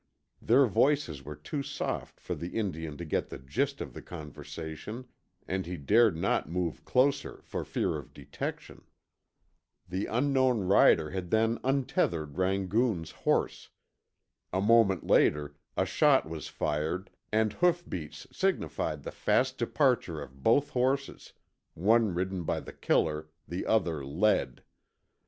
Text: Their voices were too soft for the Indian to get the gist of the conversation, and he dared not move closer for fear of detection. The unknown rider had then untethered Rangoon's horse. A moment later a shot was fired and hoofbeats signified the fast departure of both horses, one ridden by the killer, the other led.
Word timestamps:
Their 0.41 0.65
voices 0.65 1.23
were 1.23 1.35
too 1.35 1.61
soft 1.61 2.19
for 2.19 2.33
the 2.33 2.57
Indian 2.57 2.97
to 2.97 3.05
get 3.05 3.29
the 3.29 3.37
gist 3.37 3.81
of 3.81 3.93
the 3.93 4.01
conversation, 4.01 5.05
and 5.47 5.67
he 5.67 5.77
dared 5.77 6.17
not 6.17 6.49
move 6.49 6.83
closer 6.85 7.39
for 7.43 7.63
fear 7.63 7.97
of 7.97 8.11
detection. 8.11 8.83
The 9.87 10.07
unknown 10.07 10.61
rider 10.61 11.11
had 11.11 11.29
then 11.29 11.59
untethered 11.63 12.35
Rangoon's 12.35 13.11
horse. 13.11 13.69
A 14.51 14.59
moment 14.59 15.05
later 15.05 15.55
a 15.77 15.85
shot 15.85 16.27
was 16.27 16.47
fired 16.47 17.11
and 17.31 17.53
hoofbeats 17.53 18.25
signified 18.31 19.03
the 19.03 19.11
fast 19.11 19.59
departure 19.59 20.19
of 20.19 20.41
both 20.41 20.69
horses, 20.71 21.33
one 21.75 22.11
ridden 22.15 22.41
by 22.43 22.59
the 22.59 22.73
killer, 22.73 23.29
the 23.47 23.67
other 23.67 24.03
led. 24.03 24.63